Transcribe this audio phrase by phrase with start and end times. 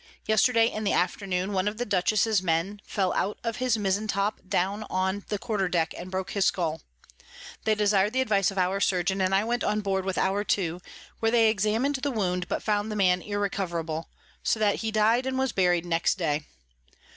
[0.25, 4.39] Yesterday in the Afternoon one of the Dutchess's Men fell out of the Mizen Top
[4.49, 6.81] down on the Quarter Deck, and broke his Skull:
[7.65, 10.81] They desir'd the Advice of our Surgeon, and I went on board with our two,
[11.19, 14.09] where they examin'd the Wound, but found the Man irrecoverable;
[14.41, 16.47] so that he died, and was buried next day.